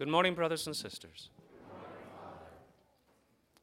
[0.00, 1.28] Good morning, brothers and sisters.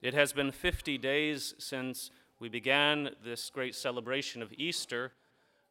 [0.03, 5.13] It has been 50 days since we began this great celebration of Easter,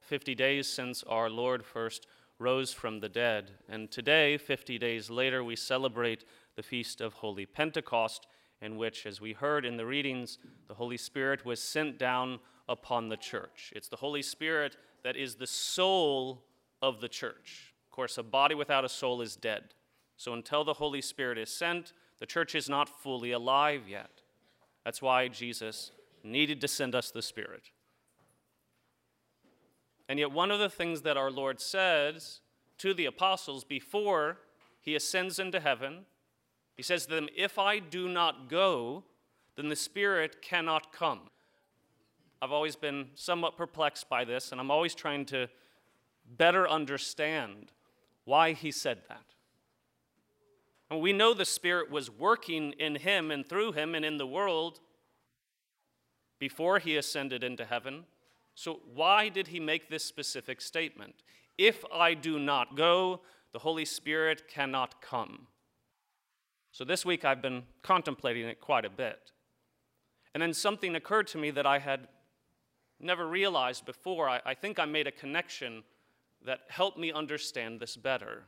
[0.00, 2.08] 50 days since our Lord first
[2.40, 3.52] rose from the dead.
[3.68, 6.24] And today, 50 days later, we celebrate
[6.56, 8.26] the feast of Holy Pentecost,
[8.60, 13.08] in which, as we heard in the readings, the Holy Spirit was sent down upon
[13.08, 13.72] the church.
[13.76, 16.42] It's the Holy Spirit that is the soul
[16.83, 17.73] of the church.
[17.84, 19.66] Of course, a body without a soul is dead.
[20.16, 24.22] So until the Holy Spirit is sent, the church is not fully alive yet.
[24.84, 27.70] That's why Jesus needed to send us the Spirit.
[30.08, 32.41] And yet, one of the things that our Lord says
[32.78, 34.38] to the apostles before
[34.80, 36.06] he ascends into heaven,
[36.77, 39.02] he says to them, If I do not go,
[39.56, 41.22] then the Spirit cannot come.
[42.41, 45.48] I've always been somewhat perplexed by this, and I'm always trying to
[46.36, 47.72] better understand
[48.24, 49.35] why he said that.
[50.90, 54.27] And we know the Spirit was working in him and through him and in the
[54.27, 54.80] world
[56.38, 58.05] before he ascended into heaven.
[58.55, 61.16] So, why did he make this specific statement?
[61.58, 63.20] If I do not go,
[63.52, 65.48] the Holy Spirit cannot come.
[66.72, 69.33] So, this week I've been contemplating it quite a bit.
[70.34, 72.08] And then something occurred to me that I had
[73.00, 74.28] never realized before.
[74.28, 75.83] I, I think I made a connection
[76.44, 78.44] that helped me understand this better.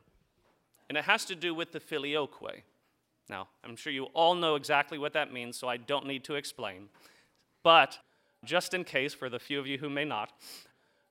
[0.89, 2.63] And it has to do with the filioque.
[3.29, 6.35] Now, I'm sure you all know exactly what that means, so I don't need to
[6.35, 6.89] explain.
[7.63, 7.99] But
[8.43, 10.31] just in case, for the few of you who may not,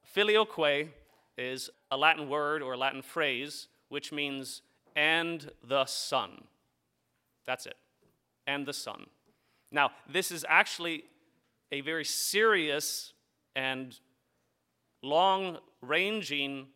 [0.02, 0.88] filioque
[1.36, 4.62] is a Latin word or a Latin phrase which means
[4.96, 6.44] and the Son.
[7.46, 7.76] That's it.
[8.46, 9.06] And the Son.
[9.70, 11.04] Now, this is actually
[11.70, 13.12] a very serious
[13.54, 13.98] and
[15.02, 16.66] long ranging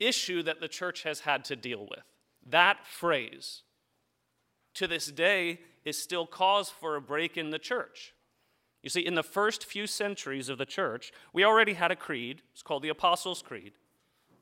[0.00, 2.04] issue that the church has had to deal with.
[2.46, 3.62] That phrase,
[4.74, 8.14] to this day, is still cause for a break in the church.
[8.82, 12.42] You see, in the first few centuries of the church, we already had a creed.
[12.52, 13.72] It's called the Apostles' Creed.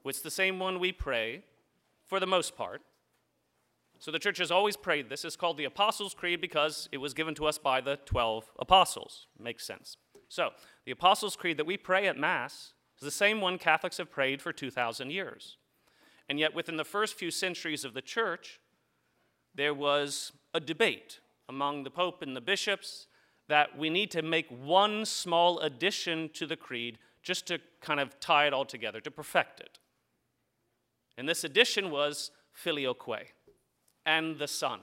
[0.04, 1.42] It's the same one we pray
[2.04, 2.82] for the most part.
[3.98, 5.24] So the church has always prayed this.
[5.24, 9.26] It's called the Apostles' Creed because it was given to us by the 12 apostles.
[9.38, 9.96] Makes sense.
[10.28, 10.50] So,
[10.84, 14.40] the Apostles' Creed that we pray at Mass is the same one Catholics have prayed
[14.40, 15.56] for 2,000 years.
[16.28, 18.58] And yet, within the first few centuries of the church,
[19.54, 23.06] there was a debate among the Pope and the bishops
[23.48, 28.18] that we need to make one small addition to the creed just to kind of
[28.18, 29.78] tie it all together, to perfect it.
[31.16, 33.32] And this addition was filioque
[34.04, 34.80] and the Son.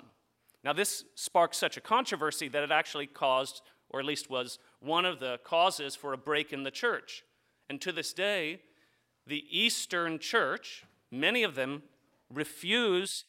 [0.63, 5.06] Now, this sparked such a controversy that it actually caused, or at least was one
[5.06, 7.23] of the causes for a break in the church.
[7.69, 8.59] And to this day,
[9.25, 11.84] the Eastern Church, many of them
[12.31, 13.25] refuse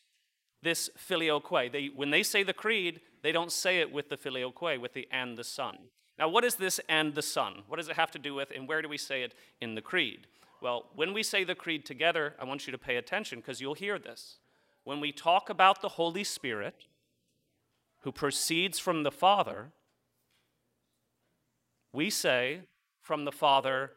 [0.63, 1.71] this filioque.
[1.71, 5.07] They, when they say the creed, they don't say it with the filioque, with the
[5.11, 5.77] and the Son.
[6.19, 7.63] Now, what is this and the Son?
[7.69, 9.83] What does it have to do with, and where do we say it in the
[9.83, 10.27] creed?
[10.61, 13.75] Well, when we say the creed together, I want you to pay attention because you'll
[13.75, 14.39] hear this.
[14.85, 16.87] When we talk about the Holy Spirit,
[18.03, 19.73] who proceeds from the Father,
[21.93, 22.61] we say
[23.01, 23.93] from the Father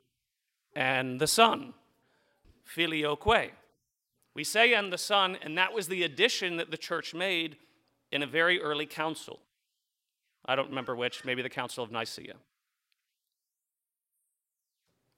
[0.77, 1.73] and the Son,
[2.63, 3.51] filioque.
[4.35, 7.57] We say and the Son, and that was the addition that the church made
[8.11, 9.39] in a very early council.
[10.45, 12.35] I don't remember which, maybe the Council of Nicaea.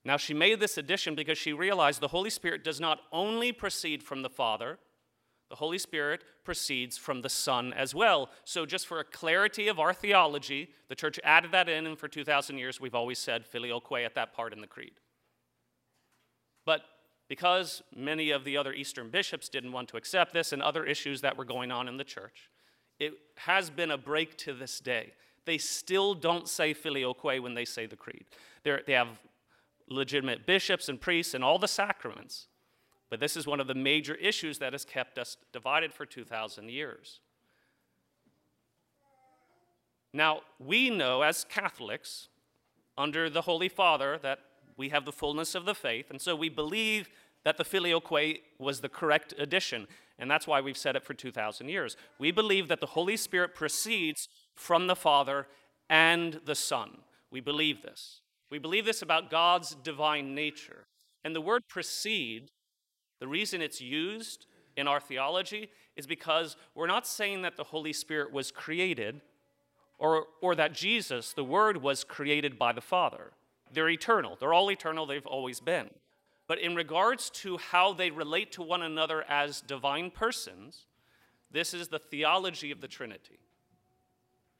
[0.02, 4.02] Now, she made this addition because she realized the Holy Spirit does not only proceed
[4.02, 4.78] from the Father,
[5.50, 8.30] the Holy Spirit proceeds from the Son as well.
[8.46, 12.08] So, just for a clarity of our theology, the church added that in, and for
[12.08, 14.94] 2,000 years we've always said filioque at that part in the creed.
[16.64, 16.82] But
[17.28, 21.20] because many of the other Eastern bishops didn't want to accept this and other issues
[21.20, 22.50] that were going on in the church,
[22.98, 25.12] it has been a break to this day.
[25.46, 28.26] They still don't say filioque when they say the creed.
[28.62, 29.20] They're, they have
[29.88, 32.46] legitimate bishops and priests and all the sacraments.
[33.10, 36.70] But this is one of the major issues that has kept us divided for 2,000
[36.70, 37.20] years.
[40.12, 42.28] Now, we know as Catholics,
[42.96, 44.40] under the Holy Father, that
[44.80, 47.10] we have the fullness of the faith, and so we believe
[47.44, 49.86] that the filioque was the correct addition.
[50.18, 51.98] And that's why we've said it for 2,000 years.
[52.18, 55.46] We believe that the Holy Spirit proceeds from the Father
[55.90, 56.98] and the Son.
[57.30, 58.22] We believe this.
[58.50, 60.86] We believe this about God's divine nature.
[61.24, 62.50] And the word proceed,
[63.18, 64.46] the reason it's used
[64.78, 69.20] in our theology is because we're not saying that the Holy Spirit was created
[69.98, 73.32] or, or that Jesus, the Word, was created by the Father.
[73.72, 74.36] They're eternal.
[74.38, 75.06] They're all eternal.
[75.06, 75.90] They've always been.
[76.46, 80.86] But in regards to how they relate to one another as divine persons,
[81.50, 83.40] This is the theology of the Trinity.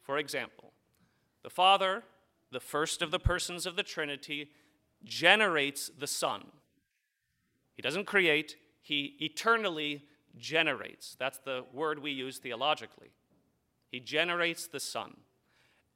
[0.02, 0.72] For example,
[1.42, 2.02] the Father,
[2.50, 4.50] the first of the persons of the Trinity,
[5.04, 6.44] generates the Son.
[7.74, 10.02] He doesn't create, he eternally
[10.36, 11.16] generates.
[11.18, 13.10] That's the word we use theologically.
[13.90, 15.16] He generates the Son.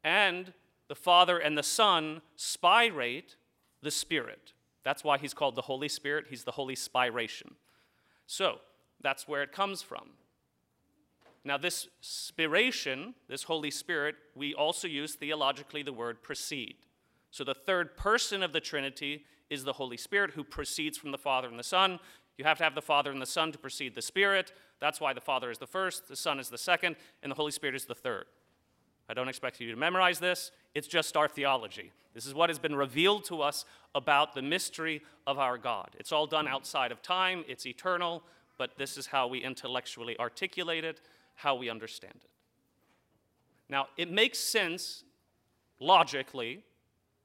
[0.02, 0.52] And
[0.88, 3.36] the Father and the Son spirate
[3.82, 4.52] the Spirit.
[4.84, 6.26] That's why he's called the Holy Spirit.
[6.28, 7.54] He's the Holy Spiration.
[8.26, 8.58] So,
[9.02, 10.10] that's where it comes from.
[11.44, 16.76] Now, this spiration, this Holy Spirit, we also use theologically the word proceed.
[17.30, 21.18] So, the third person of the Trinity is the Holy Spirit who proceeds from the
[21.18, 21.98] Father and the Son.
[22.38, 24.52] You have to have the Father and the Son to precede the Spirit.
[24.80, 27.52] That's why the Father is the first, the Son is the second, and the Holy
[27.52, 28.24] Spirit is the third.
[29.08, 30.50] I don't expect you to memorize this.
[30.74, 31.92] It's just our theology.
[32.14, 33.64] This is what has been revealed to us
[33.94, 35.90] about the mystery of our God.
[35.98, 38.22] It's all done outside of time, it's eternal,
[38.56, 41.00] but this is how we intellectually articulate it,
[41.34, 42.30] how we understand it.
[43.68, 45.04] Now, it makes sense
[45.80, 46.62] logically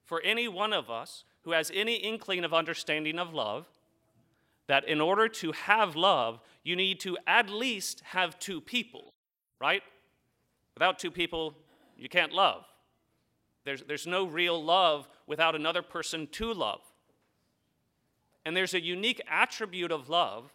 [0.05, 3.67] for any one of us who has any inkling of understanding of love
[4.67, 9.13] that in order to have love, you need to at least have two people,
[9.59, 9.83] right?
[10.75, 11.55] Without two people,
[11.99, 12.65] you can't love.
[13.65, 16.81] There's, there's no real love without another person to love.
[18.45, 20.51] And there's a unique attribute of love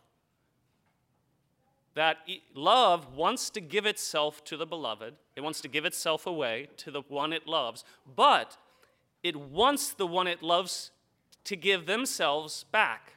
[1.95, 2.19] that
[2.55, 6.91] love wants to give itself to the beloved, it wants to give itself away to
[6.91, 7.85] the one it loves,
[8.17, 8.57] but
[9.23, 10.91] it wants the one it loves
[11.45, 13.13] to give themselves back.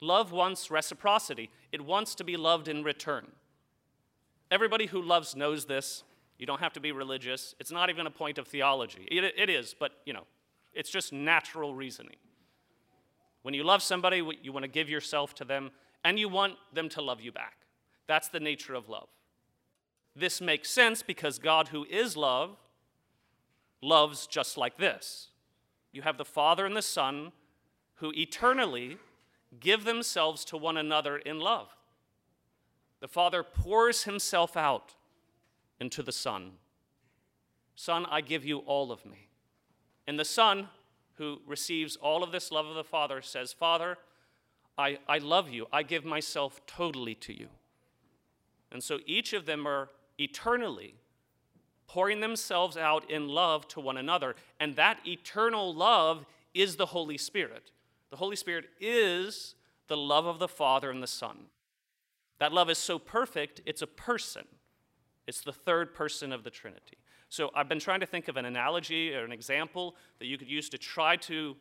[0.00, 3.32] Love wants reciprocity, it wants to be loved in return.
[4.50, 6.04] Everybody who loves knows this.
[6.38, 7.54] You don't have to be religious.
[7.58, 9.08] It's not even a point of theology.
[9.10, 10.24] It, it is, but you know,
[10.74, 12.16] it's just natural reasoning.
[13.42, 15.70] When you love somebody, you want to give yourself to them,
[16.04, 17.56] and you want them to love you back.
[18.06, 19.08] That's the nature of love.
[20.14, 22.56] This makes sense because God, who is love,
[23.82, 25.28] loves just like this.
[25.92, 27.32] You have the Father and the Son
[27.96, 28.98] who eternally
[29.60, 31.68] give themselves to one another in love.
[33.00, 34.94] The Father pours himself out
[35.80, 36.52] into the Son.
[37.74, 39.28] Son, I give you all of me.
[40.06, 40.68] And the Son,
[41.14, 43.98] who receives all of this love of the Father, says, Father,
[44.78, 45.66] I, I love you.
[45.72, 47.48] I give myself totally to you.
[48.70, 50.94] And so each of them are eternally
[51.86, 54.34] pouring themselves out in love to one another.
[54.58, 57.70] And that eternal love is the Holy Spirit.
[58.10, 59.54] The Holy Spirit is
[59.88, 61.46] the love of the Father and the Son.
[62.38, 64.44] That love is so perfect, it's a person.
[65.26, 66.98] It's the third person of the Trinity.
[67.28, 70.48] So I've been trying to think of an analogy or an example that you could
[70.48, 71.56] use to try to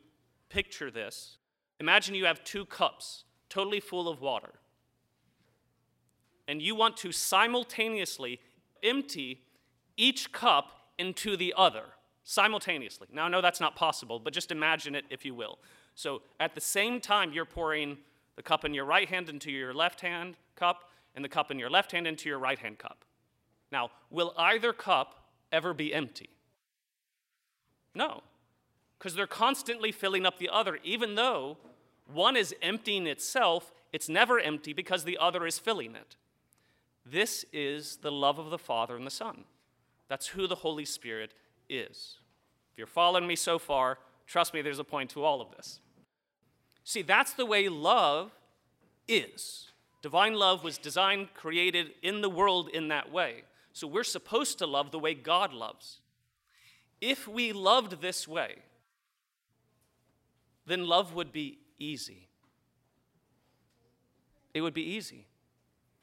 [0.49, 1.37] picture this.
[1.79, 4.53] Imagine you have two cups totally full of water,
[6.47, 8.39] and you want to simultaneously
[8.83, 9.41] empty
[9.97, 11.83] each cup into the other
[12.23, 13.07] simultaneously.
[13.11, 15.59] Now, I know that's not possible, but just imagine it if you will.
[15.95, 17.97] So at the same time, you're pouring
[18.35, 21.59] the cup in your right hand into your left hand cup, and the cup in
[21.59, 23.05] your left hand into your right hand cup.
[23.75, 25.15] Now, will either cup
[25.51, 26.29] ever be empty?
[27.93, 28.23] No,
[28.97, 31.57] because they're constantly filling up the other, even though
[32.07, 36.15] one is emptying itself, it's never empty because the other is filling it.
[37.05, 39.43] This is the love of the Father and the Son.
[40.07, 41.33] That's who the Holy Spirit
[41.67, 42.19] is.
[42.71, 45.81] If you're following me so far, trust me, there's a point to all of this.
[46.85, 48.31] See, that's the way love
[49.05, 49.71] is.
[50.01, 53.43] Divine love was designed, created in the world in that way.
[53.75, 55.99] So we're supposed to love the way God loves.
[57.01, 58.55] If we loved this way,
[60.65, 62.29] then love would be easy.
[64.53, 65.27] It would be easy.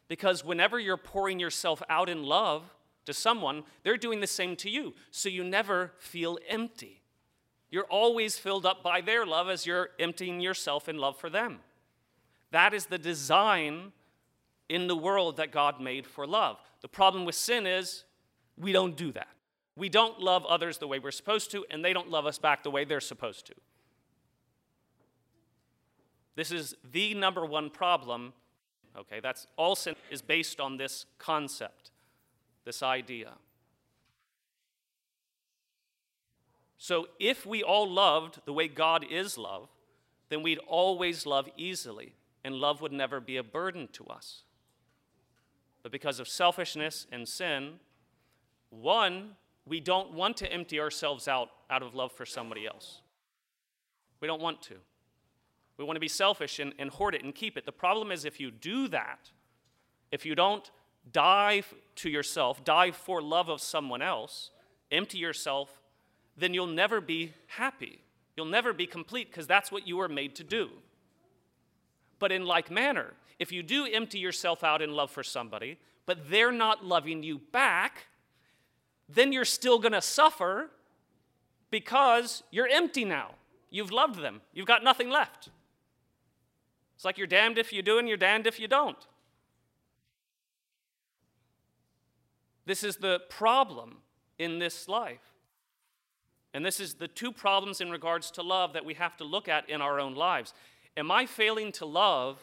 [0.06, 2.62] Because whenever you're pouring yourself out in love
[3.06, 4.92] to someone, they're doing the same to you.
[5.10, 7.00] So you never feel empty.
[7.70, 11.60] You're always filled up by their love as you're emptying yourself in love for them.
[12.50, 13.92] That is the design
[14.68, 16.58] in the world that God made for love.
[16.82, 18.04] The problem with sin is
[18.58, 19.28] we don't do that.
[19.76, 22.62] We don't love others the way we're supposed to, and they don't love us back
[22.62, 23.54] the way they're supposed to.
[26.34, 28.32] This is the number one problem.
[28.96, 31.90] Okay, that's all sin is based on this concept,
[32.64, 33.32] this idea.
[36.76, 39.68] So if we all loved the way God is love,
[40.28, 44.42] then we'd always love easily, and love would never be a burden to us.
[45.82, 47.74] But because of selfishness and sin,
[48.70, 49.32] one,
[49.66, 53.00] we don't want to empty ourselves out out of love for somebody else.
[54.20, 54.74] We don't want to.
[55.78, 57.66] We want to be selfish and, and hoard it and keep it.
[57.66, 59.30] The problem is if you do that,
[60.10, 60.70] if you don't
[61.10, 61.62] die
[61.96, 64.50] to yourself, die for love of someone else,
[64.90, 65.80] empty yourself,
[66.36, 67.98] then you'll never be happy.
[68.36, 70.70] You'll never be complete because that's what you were made to do.
[72.18, 76.30] But in like manner, if you do empty yourself out in love for somebody, but
[76.30, 78.06] they're not loving you back,
[79.08, 80.70] then you're still going to suffer
[81.68, 83.32] because you're empty now.
[83.68, 85.48] You've loved them, you've got nothing left.
[86.94, 89.08] It's like you're damned if you do and you're damned if you don't.
[92.64, 93.96] This is the problem
[94.38, 95.34] in this life.
[96.54, 99.48] And this is the two problems in regards to love that we have to look
[99.48, 100.54] at in our own lives.
[100.96, 102.38] Am I failing to love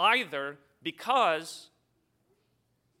[0.00, 1.68] either because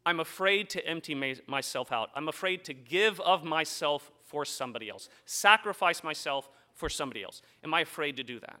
[0.04, 2.10] I'm afraid to empty myself out?
[2.14, 7.42] I'm afraid to give of myself for somebody else, sacrifice myself for somebody else.
[7.64, 8.60] Am I afraid to do that?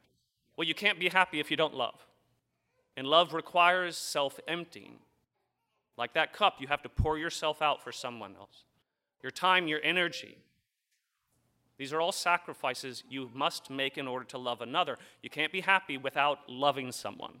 [0.56, 2.06] Well, you can't be happy if you don't love.
[2.96, 4.96] And love requires self emptying.
[5.96, 8.64] Like that cup, you have to pour yourself out for someone else.
[9.22, 10.38] Your time, your energy,
[11.80, 14.98] these are all sacrifices you must make in order to love another.
[15.22, 17.38] You can't be happy without loving someone.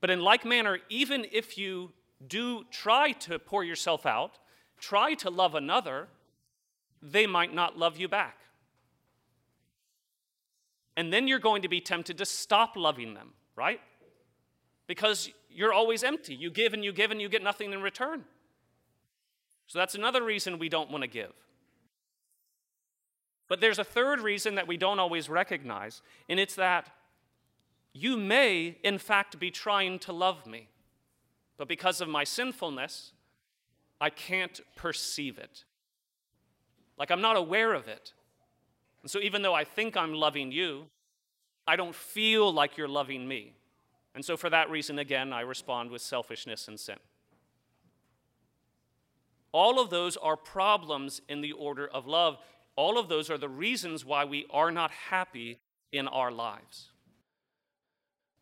[0.00, 1.92] But in like manner, even if you
[2.26, 4.38] do try to pour yourself out,
[4.78, 6.08] try to love another,
[7.02, 8.38] they might not love you back.
[10.96, 13.80] And then you're going to be tempted to stop loving them, right?
[14.86, 16.34] Because you're always empty.
[16.34, 18.24] You give and you give and you get nothing in return.
[19.66, 21.32] So that's another reason we don't want to give.
[23.48, 26.90] But there's a third reason that we don't always recognize, and it's that
[27.96, 30.68] you may, in fact, be trying to love me,
[31.56, 33.12] but because of my sinfulness,
[34.00, 35.64] I can't perceive it.
[36.98, 38.12] Like I'm not aware of it.
[39.02, 40.86] And so even though I think I'm loving you,
[41.66, 43.54] I don't feel like you're loving me.
[44.14, 46.96] And so for that reason, again, I respond with selfishness and sin.
[49.52, 52.38] All of those are problems in the order of love
[52.76, 55.58] all of those are the reasons why we are not happy
[55.92, 56.90] in our lives.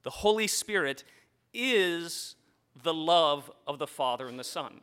[0.04, 1.02] The Holy Spirit
[1.52, 2.36] is
[2.82, 4.80] the love of the Father and the Son.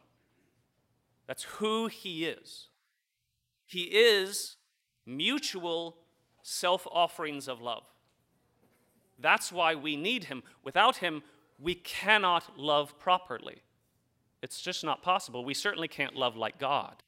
[1.27, 2.67] That's who He is.
[3.65, 4.57] He is
[5.05, 5.97] mutual
[6.43, 7.83] self offerings of love.
[9.19, 10.43] That's why we need Him.
[10.63, 11.23] Without Him,
[11.59, 13.61] we cannot love properly.
[14.41, 15.45] It's just not possible.
[15.45, 17.03] We certainly can't love like God.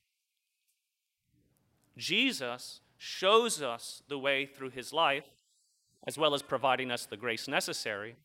[1.97, 5.25] Jesus shows us the way through his life,
[6.05, 8.15] as well as providing us the grace necessary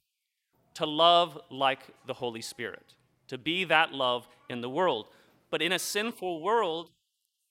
[0.74, 2.94] to love like the Holy Spirit,
[3.26, 5.08] to be that love in the world.
[5.50, 6.90] But in a sinful world,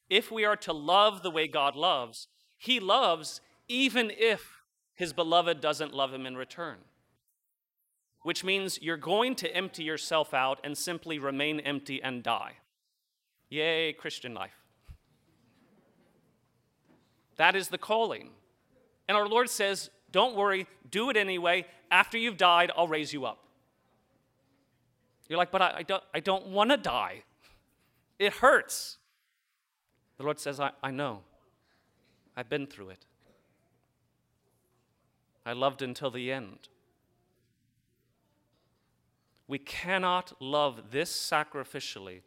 [0.09, 4.61] if we are to love the way God loves, he loves even if
[4.93, 6.77] his beloved doesn't love him in return.
[8.23, 12.53] Which means you're going to empty yourself out and simply remain empty and die.
[13.49, 14.63] Yay, Christian life.
[17.37, 18.29] That is the calling.
[19.07, 21.65] And our Lord says, Don't worry, do it anyway.
[21.91, 23.39] After you've died, I'll raise you up.
[25.29, 27.23] You're like, But I, I don't, I don't want to die.
[28.19, 28.97] It hurts.
[30.17, 31.21] The Lord says, I, I know.
[32.35, 33.05] I've been through it.
[35.45, 36.69] I loved until the end.
[39.47, 42.21] We cannot love this sacrificially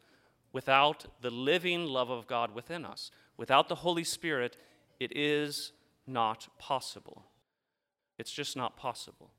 [0.52, 3.10] without the living love of God within us.
[3.36, 4.56] Without the Holy Spirit,
[4.98, 5.72] it is
[6.06, 7.26] not possible.
[8.20, 9.30] It's just not possible.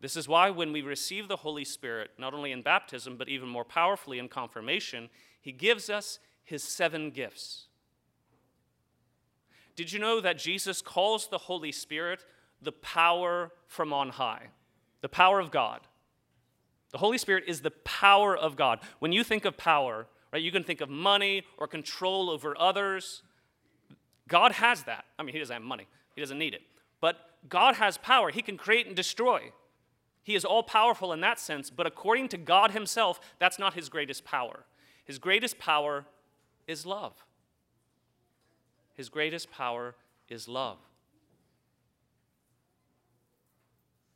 [0.00, 3.48] This is why, when we receive the Holy Spirit, not only in baptism, but even
[3.48, 5.08] more powerfully in confirmation,
[5.40, 7.66] He gives us His seven gifts.
[9.74, 12.24] Did you know that Jesus calls the Holy Spirit
[12.62, 14.50] the power from on high,
[15.00, 15.80] the power of God?
[16.92, 18.78] The Holy Spirit is the power of God.
[19.00, 20.42] When you think of power, Right?
[20.42, 23.22] You can think of money or control over others.
[24.28, 25.04] God has that.
[25.18, 26.62] I mean, He doesn't have money, He doesn't need it.
[27.00, 27.16] But
[27.48, 28.30] God has power.
[28.30, 29.52] He can create and destroy.
[30.22, 33.88] He is all powerful in that sense, but according to God Himself, that's not His
[33.88, 34.64] greatest power.
[35.04, 36.04] His greatest power
[36.66, 37.24] is love.
[38.94, 39.94] His greatest power
[40.28, 40.78] is love.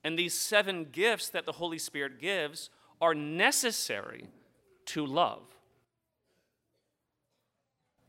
[0.03, 4.29] And these seven gifts that the Holy Spirit gives are necessary
[4.87, 5.55] to love.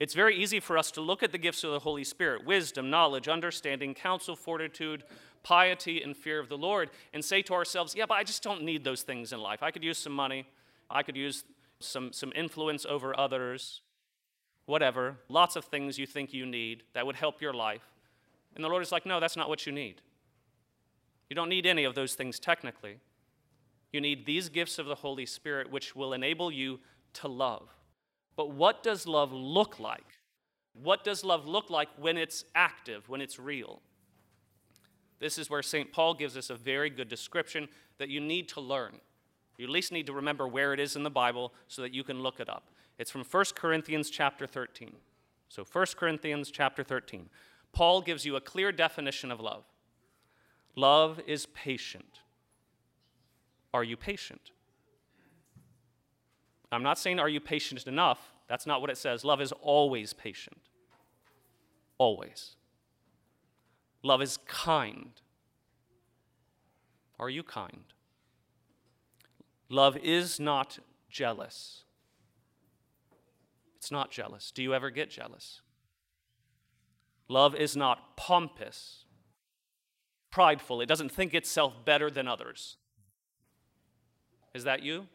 [0.01, 2.89] It's very easy for us to look at the gifts of the Holy Spirit wisdom,
[2.89, 5.03] knowledge, understanding, counsel, fortitude,
[5.43, 8.63] piety, and fear of the Lord and say to ourselves, yeah, but I just don't
[8.63, 9.61] need those things in life.
[9.61, 10.47] I could use some money,
[10.89, 11.43] I could use
[11.79, 13.81] some, some influence over others,
[14.65, 15.17] whatever.
[15.29, 17.85] Lots of things you think you need that would help your life.
[18.55, 20.01] And the Lord is like, no, that's not what you need.
[21.29, 22.97] You don't need any of those things technically.
[23.93, 26.79] You need these gifts of the Holy Spirit, which will enable you
[27.13, 27.69] to love.
[28.35, 30.19] But what does love look like?
[30.73, 33.81] What does love look like when it's active, when it's real?
[35.19, 35.91] This is where St.
[35.91, 37.67] Paul gives us a very good description
[37.99, 38.99] that you need to learn.
[39.57, 42.03] You at least need to remember where it is in the Bible so that you
[42.03, 42.69] can look it up.
[42.97, 44.95] It's from 1 Corinthians chapter 13.
[45.49, 47.29] So 1 Corinthians chapter 13.
[47.73, 49.63] Paul gives you a clear definition of love.
[50.75, 52.21] Love is patient.
[53.73, 54.51] Are you patient?
[56.71, 58.33] I'm not saying are you patient enough.
[58.47, 59.25] That's not what it says.
[59.25, 60.57] Love is always patient.
[61.97, 62.55] Always.
[64.03, 65.11] Love is kind.
[67.19, 67.83] Are you kind?
[69.69, 71.83] Love is not jealous.
[73.77, 74.51] It's not jealous.
[74.51, 75.61] Do you ever get jealous?
[77.27, 79.05] Love is not pompous,
[80.29, 80.81] prideful.
[80.81, 82.75] It doesn't think itself better than others.
[84.53, 85.07] Is that you?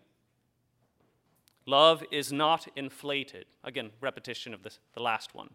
[1.67, 3.47] Love is not inflated.
[3.65, 5.51] Again, repetition of this, the last one.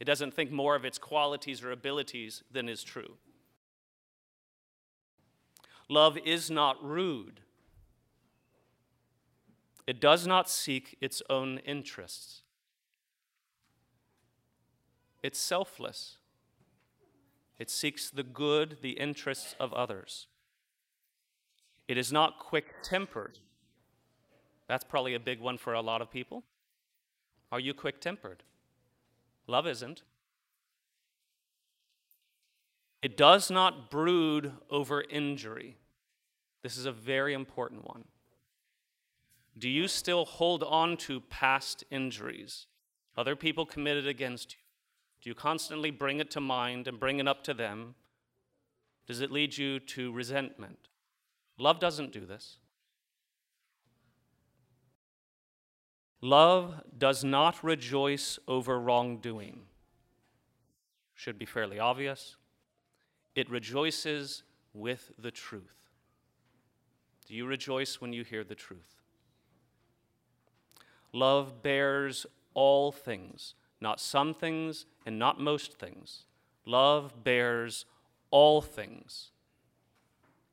[0.00, 3.18] It doesn't think more of its qualities or abilities than is true.
[5.90, 7.40] Love is not rude.
[9.86, 12.42] It does not seek its own interests.
[15.22, 16.16] It's selfless.
[17.58, 20.28] It seeks the good, the interests of others.
[21.88, 23.40] It is not quick tempered.
[24.70, 26.44] That's probably a big one for a lot of people.
[27.50, 28.44] Are you quick tempered?
[29.48, 30.04] Love isn't.
[33.02, 35.76] It does not brood over injury.
[36.62, 38.04] This is a very important one.
[39.58, 42.68] Do you still hold on to past injuries?
[43.16, 44.60] Other people committed against you?
[45.20, 47.96] Do you constantly bring it to mind and bring it up to them?
[49.08, 50.86] Does it lead you to resentment?
[51.58, 52.58] Love doesn't do this.
[56.20, 59.62] Love does not rejoice over wrongdoing.
[61.14, 62.36] Should be fairly obvious.
[63.34, 64.42] It rejoices
[64.74, 65.90] with the truth.
[67.26, 69.00] Do you rejoice when you hear the truth?
[71.12, 76.24] Love bears all things, not some things and not most things.
[76.66, 77.86] Love bears
[78.30, 79.30] all things.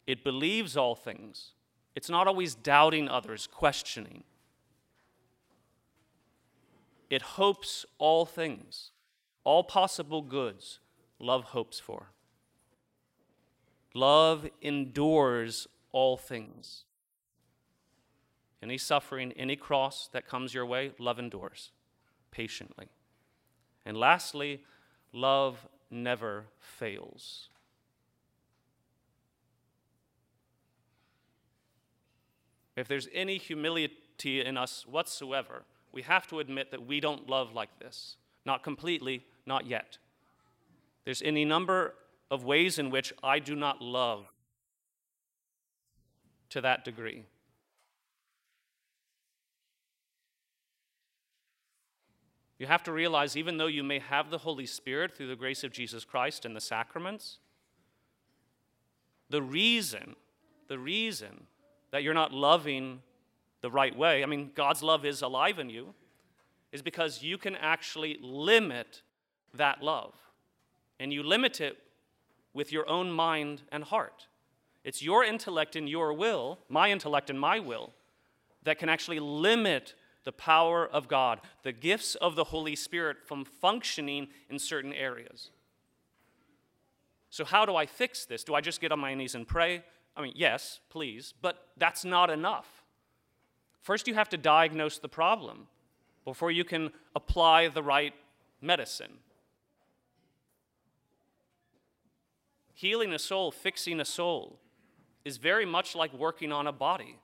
[0.06, 1.52] It believes all things.
[1.96, 4.24] It's not always doubting others, questioning.
[7.10, 8.92] It hopes all things,
[9.44, 10.80] all possible goods,
[11.20, 12.12] love hopes for.
[13.94, 16.84] Love endures all things.
[18.62, 21.72] Any suffering, any cross that comes your way, love endures
[22.32, 22.88] patiently.
[23.86, 24.64] And lastly,
[25.14, 27.50] love never fails.
[32.76, 37.54] If there's any humility in us whatsoever, we have to admit that we don't love
[37.54, 38.18] like this.
[38.46, 39.98] Not completely, not yet.
[41.06, 41.94] There's any number
[42.30, 44.26] of ways in which I do not love
[46.50, 47.26] to that degree.
[52.60, 55.64] You have to realize, even though you may have the Holy Spirit through the grace
[55.64, 57.38] of Jesus Christ and the sacraments,
[59.30, 60.16] the reason,
[60.68, 61.46] the reason
[61.92, 63.02] that you're not loving
[63.68, 65.94] the right way, I mean, God's love is alive in you,
[66.72, 69.02] is because you can actually limit
[69.54, 70.14] that love.
[71.02, 71.78] And you limit it
[72.54, 74.28] with your own mind and heart.
[74.86, 77.92] It's your intellect and your will, my intellect and my will,
[78.64, 83.44] that can actually limit the power of God, the gifts of the Holy Spirit from
[83.44, 85.50] functioning in certain areas.
[87.30, 88.46] So, how do I fix this?
[88.46, 89.84] Do I just get on my knees and pray?
[90.16, 92.77] I mean, yes, please, but that's not enough.
[93.88, 95.68] First, you have to diagnose the problem
[96.26, 98.14] before you can apply the right
[98.60, 99.14] medicine.
[102.74, 104.60] Healing a soul, fixing a soul,
[105.24, 107.16] is very much like working on a body.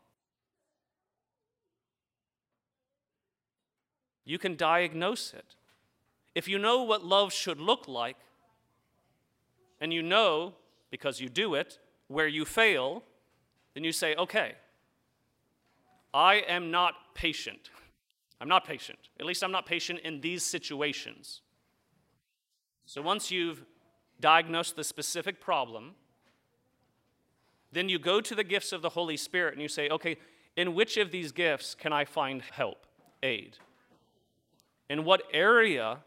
[4.23, 5.57] You can diagnose it.
[6.33, 8.19] If you know what love should look like,
[9.81, 10.53] and you know,
[10.91, 13.03] because you do it, where you fail,
[13.73, 14.53] then you say, okay,
[16.13, 17.69] I am not patient.
[18.39, 18.99] I'm not patient.
[19.19, 21.41] At least I'm not patient in these situations.
[22.85, 23.63] So once you've
[24.19, 25.95] diagnosed the specific problem,
[27.71, 30.17] then you go to the gifts of the Holy Spirit and you say, okay,
[30.55, 32.85] in which of these gifts can I find help,
[33.23, 33.57] aid?
[34.89, 35.99] In what area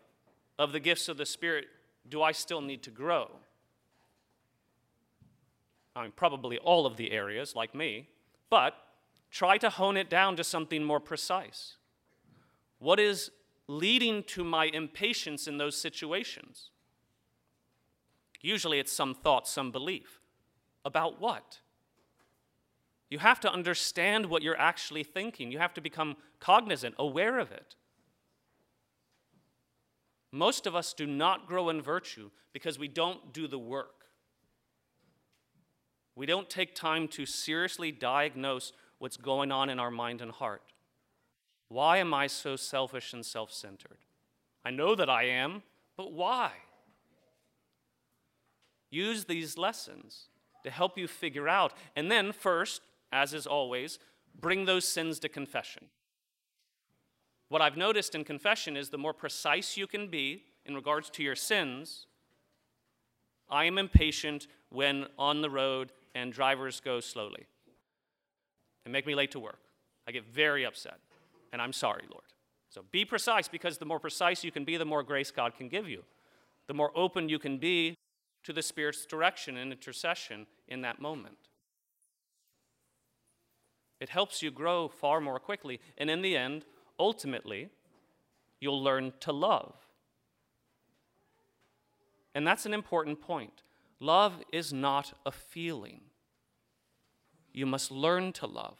[0.59, 1.66] of the gifts of the Spirit
[2.09, 3.31] do I still need to grow?
[5.97, 8.09] I mean, probably all of the areas, like me,
[8.51, 8.75] But
[9.30, 11.76] try to hone it down to something more precise.
[12.78, 13.30] What is
[13.68, 16.70] leading to my impatience in those situations?
[18.40, 20.20] Usually it's some thought, some belief.
[20.84, 21.60] About what?
[23.08, 25.50] You have to understand what you're actually thinking.
[25.50, 27.74] You have to become cognizant, aware of it.
[30.32, 34.04] Most of us do not grow in virtue because we don't do the work.
[36.14, 40.62] We don't take time to seriously diagnose what's going on in our mind and heart.
[41.68, 43.98] Why am I so selfish and self centered?
[44.64, 45.62] I know that I am,
[45.96, 46.52] but why?
[48.90, 50.28] Use these lessons
[50.64, 51.72] to help you figure out.
[51.94, 52.82] And then, first,
[53.12, 53.98] as is always,
[54.38, 55.87] bring those sins to confession.
[57.48, 61.22] What I've noticed in confession is the more precise you can be in regards to
[61.22, 62.06] your sins,
[63.48, 67.46] I am impatient when on the road and drivers go slowly
[68.87, 69.59] and make me late to work.
[70.09, 70.99] I get very upset,
[71.53, 72.22] and I'm sorry, Lord.
[72.70, 75.68] So be precise because the more precise you can be, the more grace God can
[75.68, 76.05] give you.
[76.68, 77.96] The more open you can be
[78.44, 81.37] to the Spirit's direction and intercession in that moment.
[83.99, 86.64] It helps you grow far more quickly, and in the end,
[86.99, 87.70] ultimately,
[88.61, 89.75] you'll learn to love.
[92.37, 93.62] And that's an important point.
[93.99, 96.03] Love is not a feeling.
[97.57, 98.79] You must learn to love.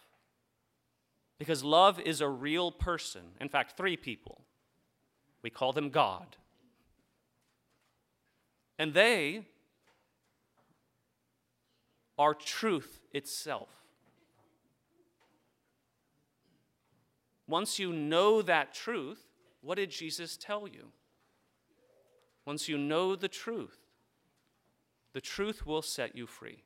[1.39, 3.23] Because love is a real person.
[3.41, 4.43] In fact, three people.
[5.43, 6.37] We call them God.
[8.79, 9.47] And they
[12.19, 13.71] are truth itself.
[17.49, 19.25] Once you know that truth,
[19.63, 20.89] what did Jesus tell you?
[22.45, 23.79] Once you know the truth,
[25.15, 26.66] the truth will set you free.